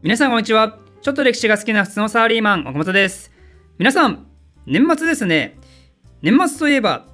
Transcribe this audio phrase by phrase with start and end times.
[0.00, 0.78] 皆さんこんにちは。
[1.02, 3.32] ちょっと歴史が好きな普通のサラリーマン岡本です。
[3.78, 4.28] 皆さん
[4.64, 5.58] 年末ですね。
[6.22, 7.08] 年末といえば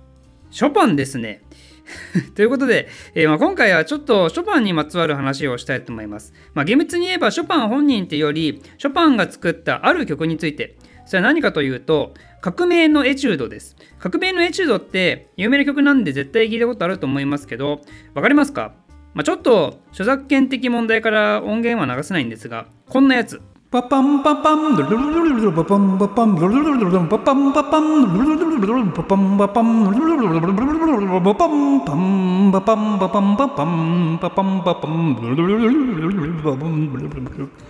[0.51, 1.41] ショパンですね。
[2.37, 6.35] ということで、えー、まあ、今回はちょっとショパンにまつわる話をしたいと思います。
[6.53, 10.77] まあ、厳密に言えばショパン本人ってよりショパンが作ったある曲について。
[11.07, 13.77] それは何かというと革命のエチュードです。
[13.98, 17.80] 革命のエチュードって有名な曲なんで絶対聞いたことあると思いますけど
[18.14, 18.75] わかりますか？
[19.15, 23.41] まあ、ちょっと著作権的問題から音源は流せないんですがこんなやつ。
[23.75, 36.14] パパンパパンドルルルルルパパンパパンドルルルルルパパンパパンドルルルルルパパンパパンドルルルルルパパンパンパパンパパンパパンパパンパパンドルルルルル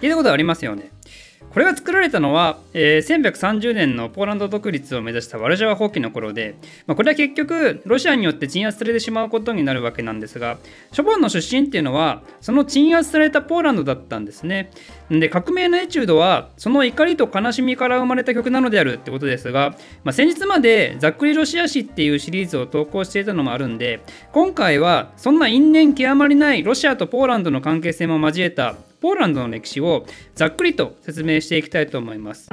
[0.03, 0.91] 聞いたことありますよね
[1.55, 6.57] これが作られたのは、えー、1130年のポーランド独立を目指したワルシャワ放棄の頃で、
[6.89, 10.59] まあ、これは結局ロシアによって鎮圧されてしまうことになるわけなんですが
[10.91, 14.73] ショパンの出身っていうのはその鎮圧されたポーランドだったんですね。
[15.11, 24.01] で革命のエチュードはその怒りと悲しみから生まれた曲なのであるってことですが、まあ、先日までざっくりロシア史っていうシリーズを投稿していたのもあるんで
[24.33, 28.75] 今回はそんな因縁極まりないロシアとポーランドの関係性も交えた
[29.05, 32.49] ポーランドの歴史をざっくりと説明していきたいと思います。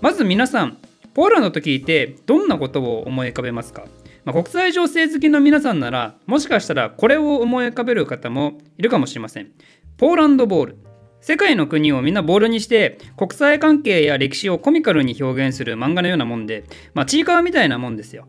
[0.00, 0.78] まず皆さん
[1.14, 3.84] ポーランドと聞いてどんなことを思い浮かべますか、
[4.24, 9.52] まあ、国際情勢好きの皆さんならもしかしたらこれを思い浮かべる方もいるかもしれません。
[9.96, 10.87] ポーランドボール。
[11.20, 18.26] 世界の国をみんなボールにして国際関係や歴史をコミカルに表現する漫画のようなもんで、まあ、ちいかわみたいなもんですよ。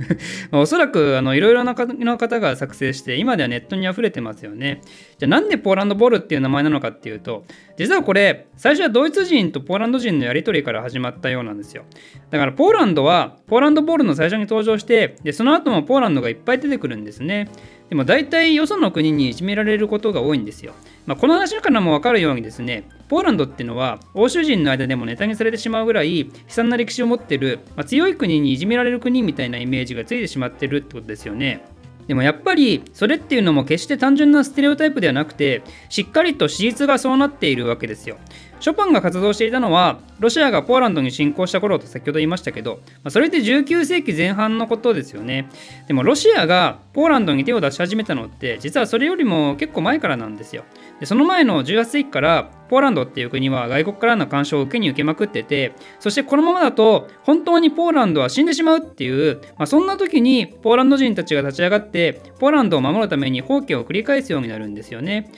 [0.50, 4.80] おそらくあのいろいろな方が作成して今ではネットに溢れてますよね。
[5.18, 7.44] じゃあなんでポーランドボールっていう名前なのかっていうと
[7.76, 11.84] 実はこれ最初はドイツ人とポーランド人のやり取りから始まったようなんですよ。
[12.30, 17.48] だからポーランドはポーランドボールの最初に登場してでその後もポーランドがいっぱい出てくるんですね。
[17.90, 20.72] でも大体よその国にいじめられることが多いんですよ。
[21.06, 31.64] まあ、この話からも分かるようにですね、ポーランドっていうのは欧州人の間でもネタにされてしまうぐらい悲惨な歴史を持ってる、まあ、強い国にいじめられる国みたいなイメージがついてしまってるってことですよね。
[32.06, 38.18] でもやっぱりそれっていうのも決して単純なステレオタイプではなくてしっかりと史実がそうなっているわけですよ。
[38.62, 45.48] ショパンが活動していたのはロシアがポーランドに侵攻した頃と先ほど言いましたけど、まあ、それって19世紀前半のことですよね。
[45.88, 50.62] でもロシアがポーランドに手を出し始めたのって実はそれよりも結構前からなんですよ。
[51.00, 65.32] でその前の18世紀からポーランドっていう国は外国からの干渉を受けに受けまくっててそしてこのままだと本当にポーランドは死んでしまうっていう、まあ、そんな時にポーランド人たちが立ち上がってポーランドを守るために放棄を繰り返すようになるんですよね。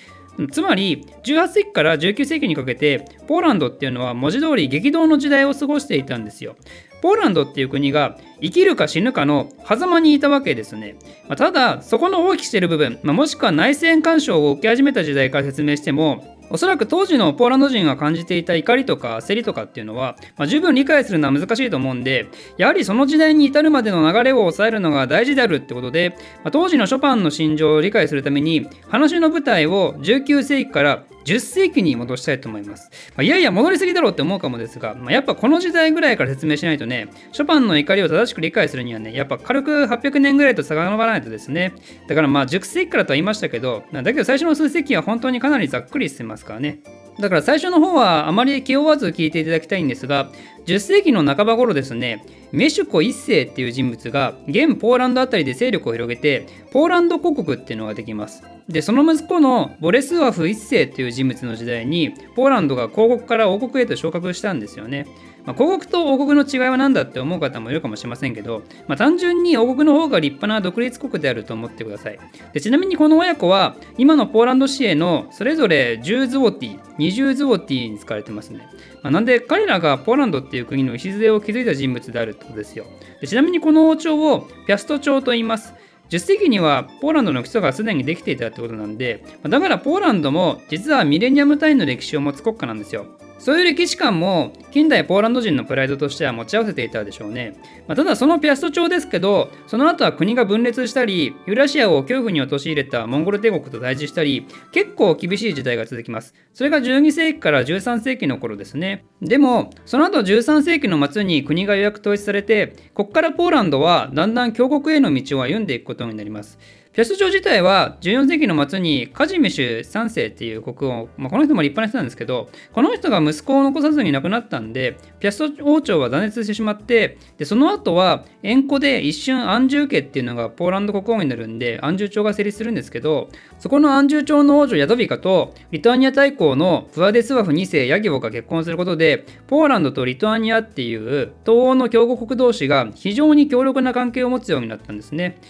[0.50, 6.56] つまり18世紀から19世紀にかけてポーランドっていうのは文字通り激動の時代を過ごしていたんですよ。
[7.02, 10.96] ポーランドっていう国が生きるか死ぬかの狭間にいたわけですね。
[11.28, 22.28] まあ、ただそこの放棄している部分、まあ、もしくは内戦干渉を受け始めた時代から説明してもおそらく当時のポーランド人が感じていた怒りとか焦りとかっていうのは、まあ、十分理解するのは難しいと思うんで
[22.58, 32.90] やはりその時代に至るまでの流れを抑えるのが大事であるってことで、まあ、当時のショパンの心情を理解するために話の舞台を19世紀から10世紀に戻したいと思います。
[33.16, 41.74] まあ、いやいや、戻りすぎだろうって思うかもですが、まあ、やっぱこの時代ぐらいから説明しないとね、ショパンの怒りを正しく理解するにはね、やっぱ軽く800年ぐらいと遡らないとですね、
[42.08, 46.80] だからまあ10世紀からとは言いましたけど、だけど最初の数世紀は本当にかなりざっくりしてますからね。
[47.18, 50.30] だから最初の方はあまり気負わず聞いていただきたいんですが、
[50.66, 58.42] 10世紀の半ば頃ですね、メシュコ1世っていう人物が現ポーランド辺りで勢力を広げて、ポーランド国国っていうのができます。
[58.68, 65.06] で、その息子のボレスワフ1世っていう人物の時代に、ポーランドが公国から王国へと昇格したんですよね。
[65.44, 72.18] まあ、公国と王国の違いは何だって思う方もいるかもしれませんけど、まあ、単純に王国の方が立派な独立国であると思ってください。
[72.52, 78.66] でちなみにこの親子は、今のポーランド市へのそれぞれ10ズウォティ、20ズウォティに使われてますね。
[79.02, 82.86] まあ、なんで彼らがポーランドっていう国の礎を築いた人物であるってことですよ。
[83.20, 85.74] でちなみにこの王朝をピャスト朝と言います。
[86.10, 93.06] 10世紀にはポーランドの基礎がすでにできていたってことなんで、だからポーランドも実はミレニアム単位の歴史を持つ国家なんですよ。
[93.38, 97.54] そういう歴史観も近代ポーランド人のプライドとしては持ち合わせていたでしょうね。
[97.86, 106.34] まあ、ただそのピアスト朝ですけど、その後は国が分裂したり、ユーラシアを恐怖に陥れたモンゴル帝国と対峙したり、結構厳しい時代が続きます。
[106.52, 109.04] それが12世紀から13世紀の頃ですね。
[109.20, 116.58] でも、その後13世紀の末に国が予約統一されて、ここからポーランドはだんだん強国への道を歩んでいくことになります。
[116.94, 145.40] ピャスト朝自体は14世紀の末にカジメシュ3世っていう国王、まあ、この人も立派な人なんですけどこの人が息子を残さずに亡くなったんでピャスト王朝は断絶してしまってでその後は縁故で一瞬安住家っていうのがポーランド国王になるんで安住朝が成立するんですけどそこの安住朝の王女ヤドビカとリトアニア大公のプアデスワフ2世ヤギボが結婚することでポーランドとリトアニアっていう東欧の強豪国同士が非常に強力な関係を持つようになったんですね。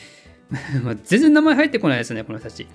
[1.04, 2.66] 全然名前入ってこないですね、この人たち。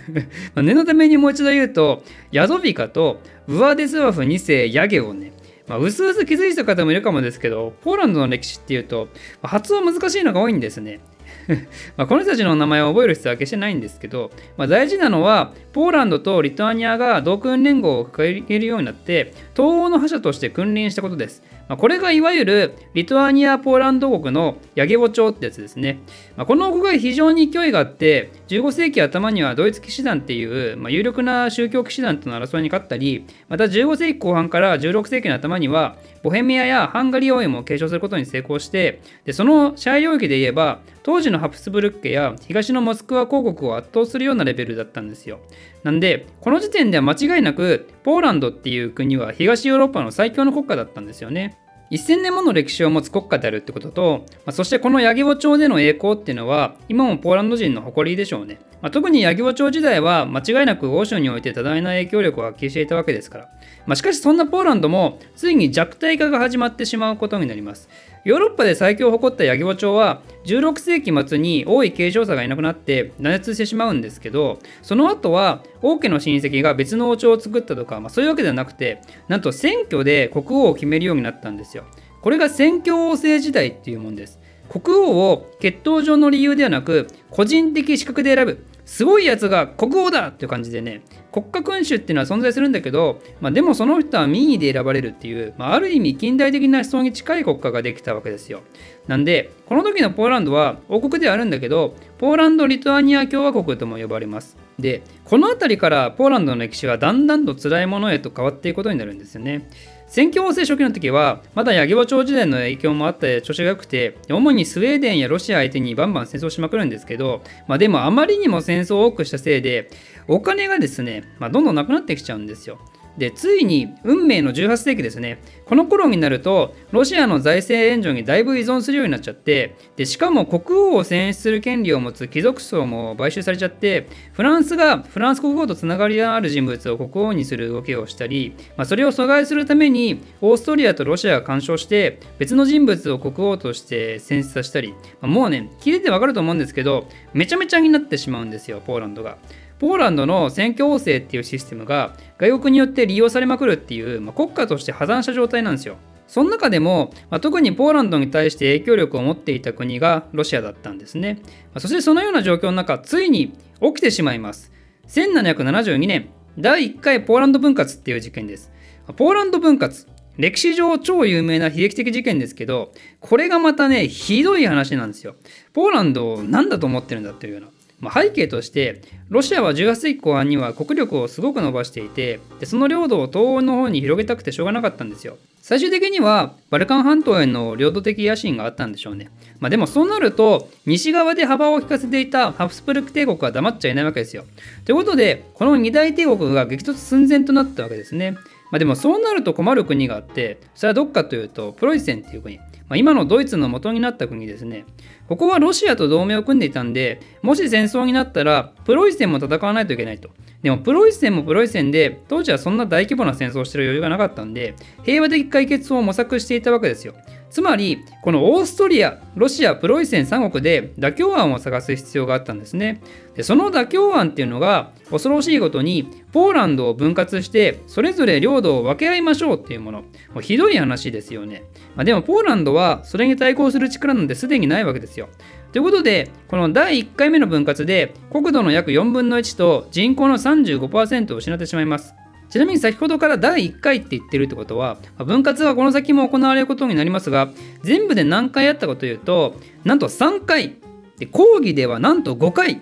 [0.54, 5.32] ま念のためにもう一度言うと、ヤドビカとウアデスワフ2世ヤゲをね、
[5.68, 9.08] まあ、うすうす気づいた方もいるかもですけど、ポーランドの歴史っていうと、
[9.42, 11.00] 発音難しいのが多いんですね。
[11.96, 21.42] まこの人たちの名前を覚える必要は決してないんですけど、まあ、大事なのはポーランドとリトアニアが同訓連合を掲げるようになって東欧の覇者として君臨したことです。
[21.68, 26.00] まあ、これがいわゆるリトアニア・ポーランド国のヤゲボ朝ってやつですね。
[26.36, 45.40] まあ、この国が非常に勢いがあって15世紀頭にはドイツ騎士団っていう、ま有力な宗教騎士団との争いに勝ったりまた15世紀後半から16世紀の頭にはボヘミアやハンガリー王位も継承することに成功してでその支配領域で言えば当時のハプスブルク家や東のモスクワ公国を圧倒するようなレベルだったんですよ。
[45.82, 51.58] なんでこの時点では間違いなくポーランドっていう国は東ヨーロッパの最強の国家だったんですよね。
[51.96, 58.60] 1000年もの歴史を持つ国家であるってことと、まあ、そしてこの八木尾町での栄光っていうのは今もポーランド人の誇りでしょうね。
[58.80, 63.48] まあ、特に八木尾町時代は間違いなく欧州において多大な影響力を発揮していたわけですから。
[63.86, 67.88] まあ、しかしそんなポーランドもついに弱体化が始まってしまうことになります。
[68.24, 81.84] ヨーロッパで最強を誇ったヤギボ朝は16世紀末に王位継承者がいなくなって断絶してしまうんですけどその後は王家の親戚が別の王朝を作ったとか、まあ、そういうわけではなくてなんと選挙で国王を決めるようになったんですよ。
[82.22, 84.38] これが選挙王政時代っていうもんです。
[84.68, 98.60] 国王を血統上の理由ではなく個人的資格で選ぶすごいやつが国王だっていう感じでね国家君主っていうのは存在するんだけど、まあ、でもその人は民意で選ばれるっていう、まあ、ある意味近代的な思想に近い国家ができたわけですよ。
[99.06, 104.56] なんでこの時のポーランドは王国ではあるんだけどポーランド・リトアニア共和国とも呼ばれます。
[104.78, 109.68] でこの辺りからポーランドの歴史はだんだんと辛いものへと変わっていくことになるんですよね。
[110.12, 119.88] 選挙王政初期の時はまだ八木場町時代の影響もあって調子が良くて主にスウェーデンやロシア相手にバンバン戦争しまくるんですけど、まあ、でもあまりにも戦争を多くしたせいで
[120.28, 122.78] お金がですね、まあ、どんどんなくなってきちゃうんですよ。
[123.18, 149.38] でついに運命の18世紀ですねこの頃になるとロシアの財政援助にだいぶ依存するようになっちゃってでしかも国王を選出する権利を持つ貴族層も買収されちゃってフランスがフランス国王とつながりがある人物を国王にする動きをしたり、まあ、それを阻害するためにオーストリアとロシアが干渉して別の人物を国王として選出させたり、まあ、もうね聞いててわかると思うんですけどめちゃめちゃになってしまうんですよポーランドが。
[149.82, 155.96] ポーランドの選挙王政っていうシステムが外国によって利用されまくるっていう、まあ、国家として破産した状態なんですよ。
[156.28, 161.40] その中でも、まあ、特にポーランドに対して影響力を持っていた国がロシアだったんですね。
[161.42, 164.70] まあ、そしてそのような状況の中、ついに起きてしまいます。
[165.08, 168.70] 1772年、第1回ポーランド分割っていう事件です。
[169.16, 170.06] ポーランド分割、
[170.36, 175.34] 歴史上超有名な悲劇的事件ですけど、これがまたね、ひどい話なんですよ。
[175.72, 177.68] ポーランドを何だと思ってるんだっていうような。
[178.02, 185.38] まあ、背景としてロシアは18世紀後半には国力をすごく伸ばしていてでその領土を東欧の方に広げたくてしょうがなかったんですよ。
[185.62, 194.44] 最終的にはバルカン半島への領土的野心があったんでしょうね、まあ、でもそうなると西側で幅を利かせていたハプスブルク帝国は黙っちゃいないわけですよ。
[194.84, 198.36] ということでこの二大帝国が激突寸前となったわけですね。
[198.72, 202.58] まあ、でもそうなると困る国があってそれはどっかというとプロイセンっていう国
[202.92, 204.84] まあ、今のドイツの元になった国ですね。
[205.26, 210.28] ここはロシアと同盟を組んでいたんで、もし戦争になったら、プロイセンも戦わないといけないと。
[210.62, 214.74] でも、プロイセンもプロイセンで、当時はそんな大規模な戦争をしてる余裕がなかったんで、
[215.04, 217.14] 平和的解決を模索していたわけですよ。
[217.52, 223.02] つまり、このオーストリア、ロシア、プロイセン3国で妥協案を探す必要があったんですね。
[223.34, 229.98] でその妥協案っていうのが、恐ろしいことに、ポーランドを分割して、それぞれ領土を分け合いましょうっていうもの。
[230.00, 230.06] も
[230.38, 231.64] うひどい話ですよね。
[231.94, 235.28] まあ、でも、ポーランドはそれに対抗する力なんてすでにないわけですよ。
[235.72, 242.14] ということで、この第1回目の分割で、国土の約4分の1と人口の35%を失ってしまいます。
[242.52, 247.48] ちなみに先ほどから第1回って言ってるってことは、分割はこの先も行われることになりますが、
[247.82, 250.76] 全部で何回やったかというと、なんと3回。
[251.18, 252.74] で講義ではなんと5回。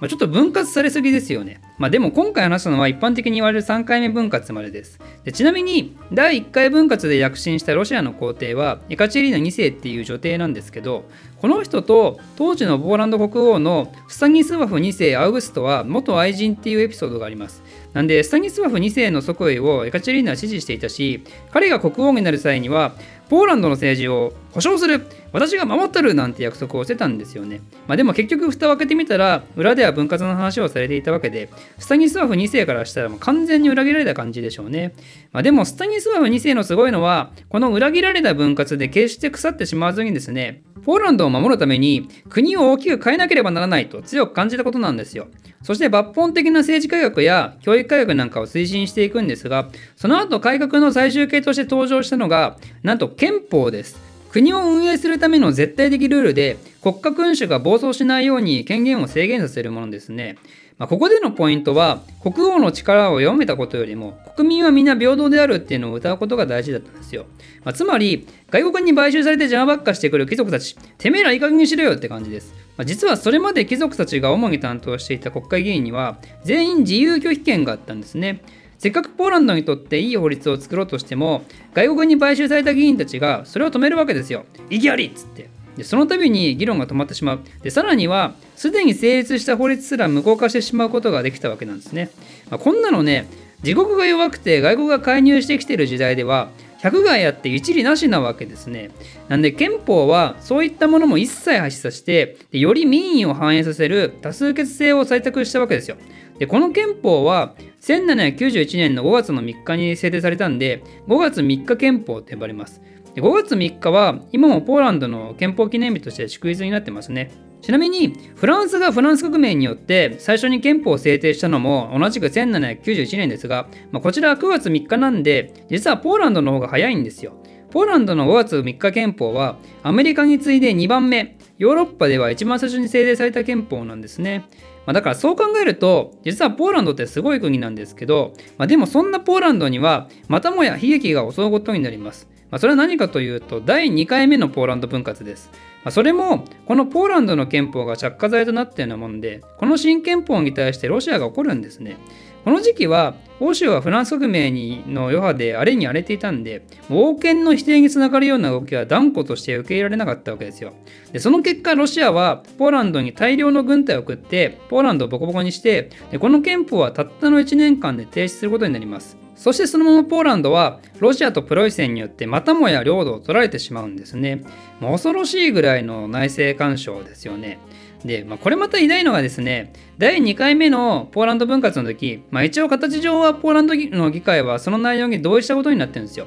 [0.00, 1.60] まあ、ちょっと分割されすぎですよね。
[1.76, 4.98] まあ、でも今回話したのは一般的に言われる3回目分割までです。
[5.24, 11.04] でちなみに第1回分割で躍進したロシアの皇帝はエカチェリーナ2世っていう女帝なんですけど
[11.36, 17.62] この人と当時のポーランド国王のスタニスワフ2世アウグストは元愛人っていうエピソードがあります。
[17.92, 22.94] なんでスタニスワフ2世の即位をエカチェリーナは支持していたし彼が国王になる際には
[23.28, 27.60] ポーランドの政治を保証する私が守ってるなんて約束をしてたんですよね。
[27.86, 34.94] まあ、でも結局蓋を開けてみたら裏では分割の話をされていたわけでスタニスワフ2世からしたらもう完全に裏切られた感じでしょうね。
[35.32, 45.28] まあ、でもスタニスワフ2世のすごいのはこの裏切られた分割で決して腐ってしまわずにですねポーランドを守るために国を大きく変えなければならないと強く感じたことなんですよ。
[45.62, 54.09] そして抜本的な政治改革や教育改革なんかを推進していくんですがその後改革の最終形として登場したのがなんと憲法です。
[54.30, 60.36] 国を運営するための絶対的ルールで国家君主が暴走しないように権限を制限させるものですね。
[60.78, 67.26] まあ、ここでのポイントは国王の力を弱めたことよりも国民はみんな平等であるっていうのを歌うことが大事だったんですよ。
[67.64, 72.54] まあ、つまり外国に買収されて邪魔ばっかしてくる貴族たちてめえらいい加減にしろよって感じです。
[72.78, 78.42] まあ、実はそれまで貴族たちが主に担当していた国会議員には全員自由拒否権があったんですね。
[78.80, 81.42] せっかくポーランドにとっていい法律を作ろうとしても
[81.74, 84.46] 外国に買収された議員たちがそれを止めるわけですよ。
[84.70, 85.50] 意義ありっつって。
[85.76, 87.40] でその度に議論が止まってしまう。
[87.62, 92.08] でさらにはすでに成立した法律すら無効化してしまうことができたわけなんですね。
[92.48, 93.28] まあ、こんなのね
[93.62, 96.48] 自国が弱くて外国が介入してきている時代では
[96.80, 98.92] 100害あって一理なしなわけですね。
[99.28, 105.98] なんで憲法はそういったものも一切発しさしてでより民意を反映させる多数決制を採択したわけですよ。
[106.40, 112.80] でこの憲法は1791年の5月の3日に制定されたんで5月3日憲法と呼ばれます。
[113.14, 117.30] で5月3日は今もポーランドの憲法記念日として祝日になってますね。
[117.60, 127.34] ちなみにフランスがフランス革命によって最初に憲法を制定したのも同じく1791年ですが、まあ、こちらは9月3日なんで実はポーランドの方が早いんですよ。
[127.70, 134.46] ポーランドの5月3日憲法はアメリカに次いで2番目ヨーロッパでは一番最初に制定された憲法なんですね。
[134.86, 142.28] まあ、だからそう考えると実はポーランドってすごい国なんですけど、まあ、でもそんなポーランドにはまたもや悲劇が襲うことになります。
[142.50, 145.50] まあ、それは何かというと第2回目のポーランド分割です。
[145.84, 151.98] ま、それもこのポーランドの憲法が着火剤となったようなもんでこの新憲法に対してロシアが怒るんですね。
[152.44, 154.50] この時期は欧州はフランス革命
[154.86, 160.72] の余波で荒れに荒れていたんで王権の否定につながるような動きは断固として受け入れられなかったわけですよ
[161.12, 174.44] でその結果ロシアはポーランドに大量の軍隊を送ってポーランドをボコボコにしてでこの憲法はたったの1年間で停止することになりますそしてそのままポーランドはロシアとプロイセンによってまたもや領土を取られてしまうんですね。
[174.80, 177.58] もう恐ろしいぐらいの内政干渉ですよね。
[178.04, 186.26] で、まあ、これまた偉大のがですね、第2回目のポーランド分割の時、まあ、一応形上はポーランドの議会はその内容に同意したことになってるんですよ。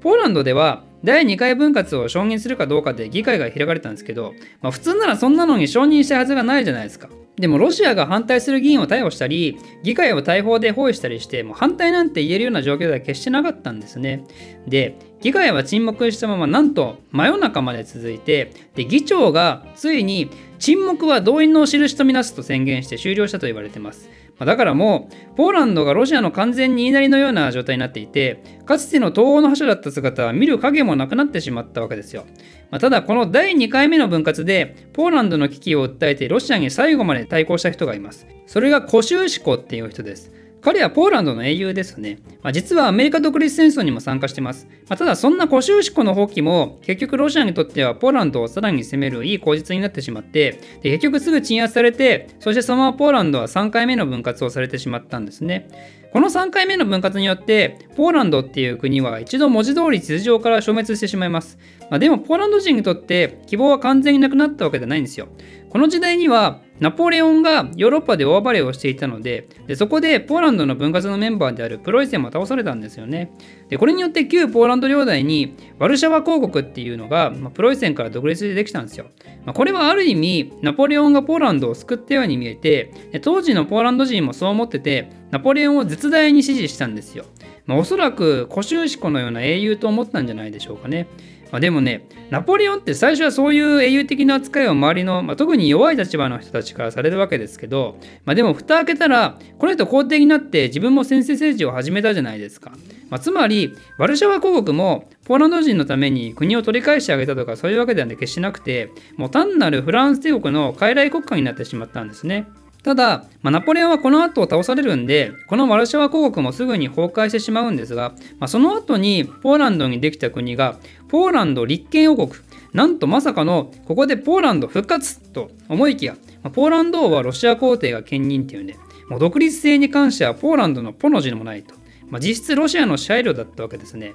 [0.00, 7.08] ポーランドでは第2回分割を承認するかどうかで議会が開かれたんですけど、まあ、普通ならそんなのに承認したはずがないじゃないですか。
[7.36, 14.24] でもロシアが反対する議員を逮捕したり、議会を大砲で包囲したりして、もう反対なんて言えるような状況では決してなかったんですね。
[14.68, 20.30] で、議会は沈黙したまま、なんと真夜中まで続いて、で議長がついに
[20.62, 24.08] 沈黙は動員の印とみなすと宣言して終了したと言われています。
[24.38, 32.26] だからもう、ポーランドがロシアの完全に言いなりのような状態になっていて、かつての東欧の覇者だった姿は見る影もなくなってしまったわけですよ。
[32.70, 38.28] まあ、ただ、この第2回目の分割で、ポーランドの危機を訴えてロシアに最後まで対抗した人がいます。
[38.46, 40.30] それがコシューシコっていう人です。
[40.62, 42.20] 彼はポーランドの英雄ですね。
[42.40, 44.68] まあ、実はアメリカ独立戦争にも参加してます。
[44.88, 55.68] まあ、ただそんなコシューシコの放棄も結局ロシアにとってはポーランドをさらに攻めるいい口実になってしまってで結局すぐ鎮圧されてそしてそのままポーランドは3回目の分割をされてしまったんですね。
[56.12, 61.58] この3回目の分割によってポーランドっていう国は一度文字通り地図上から消滅してしまいます。
[61.90, 65.28] まあ、でもポーランド人にとって希望は完全になくなったわけじゃないんですよ。
[65.70, 73.30] この時代にはナポレオンがヨーロッパで大暴れをしていたのででそこでポーランドの分割のメンバーであるプロイセンも倒されたんですよね。
[73.68, 79.06] でこれによって旧ポーランド領内にワルシャワ公国っていうのが、まあ、プロイセンから独立でできたんですよ、
[79.46, 87.26] まあ、これはある意味ナポレオンがポーランドを救ったように見えてで当時のポーランド人もそう思っててナポレオンを絶大に支持したんですよ、
[87.66, 91.06] まあ、おそらくコシューシコのような英雄と思ったんじゃないでしょうかね。
[91.52, 102.72] まあ、でもね、ナポレオンって最初はそういう英雄的な扱いを周りの、まあ、特に弱い立場の人たちからされるわけですけど、まあ、でも蓋開けたら、この人皇帝になって自分も先制政治を始めたじゃないですか。
[103.10, 112.46] ま、つまり、ワルシャワ公国もポーランド人のために国を取り返してあげたとかそういうわけでは決してなくて、もう単なるフランス帝国の傀儡国家になってしまったんですね。
[112.82, 128.76] ただ、まあ、ナポレオンはこの後倒されるんで、このワルシャワ公国もすぐに崩壊してしまうんですが、まあ、その後にポーランドにできた国が、ポーランド立憲王国、なんとまさかの、ここでポーランド復活と思いきや、まあ、ポーランド王はロシア皇帝が兼任っていうんで、
[129.08, 131.74] もう独立性に関してはポーランドのポの字でもないと。
[132.08, 134.14] まあ、実質ロシアの支配領だったわけですね。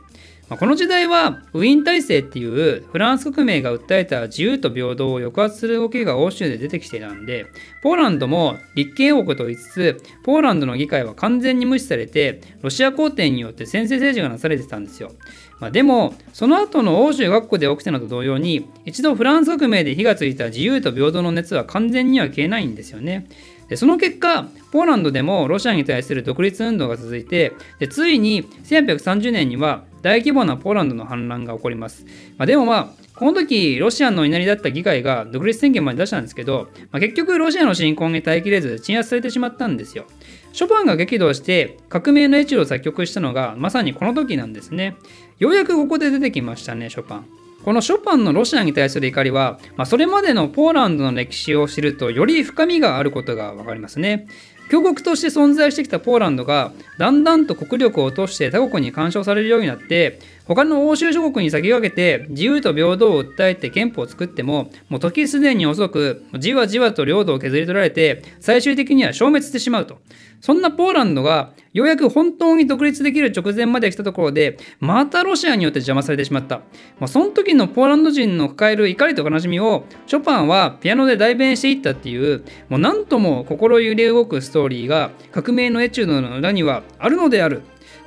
[0.49, 7.47] この時代はウィーン体制っていうフランス革命が訴えた自由と平等を抑圧する動きが欧州で出てきていたんで
[7.83, 15.11] ポーランドも立憲王国と言いつつポーランドの議会は完全に無視されてロシア皇帝によって先制政治がなされてたんですよ。
[15.59, 23.27] まあ、でもその後の欧州学校で起きたのと同様に一度フランス革命で火がついた自由と平等の熱は完全には消えないんですよね。
[23.67, 32.05] でその結果ポーランドでもロシアに対する独立運動が続いてでついに1830年には大規模なポーランドの反乱が起こります、
[32.37, 40.05] まあ、でもまあこの時ロシアの稲荷だった議会が独立宣言まで出したんですけど、まあ、結局ロシアの侵攻に耐えきれず鎮圧されてしまったんですよ。
[40.53, 44.95] ショパンが激怒して革命のエチュードを作曲したのがまさにこの時なんですね。
[45.39, 47.25] ようやくここで出てきましたねショパン。
[47.65, 54.27] このショパンのロシアに対する怒りは、まあ、それまでのポーランドの歴史を知るとより深みがあることが分かりますね。
[54.69, 69.99] 強国として存在してきたポーランドがだんだんと国力を落として他国に干渉されるようになって他の欧州諸国に先駆けて自由と平等を訴えて憲法を作ってももう時すでに遅くじわじわと領土を削り取られて最終的には消滅してしまうと。
[70.41, 76.57] そんなポーランドがようやく本当に独立できる直前まで来たところでまたロシアによって邪魔されてしまった、
[76.99, 87.61] まあ、その時のポーランド人の抱える怒りと悲しみをショパンはピアノで代弁していったっていうもう何とも心揺れ動くストーリーが革命のエチュードの裏にはあるのである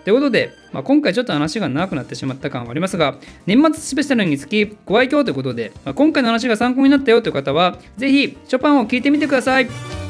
[0.04, 10.09] ということで、まあ、今回ちょっと話が長くなってしまった感はありますが、年末スペシャルにつきご愛嬌ということで、まあ、今回の話が参考になったよという方は、ぜひショパンを聞いてみてください。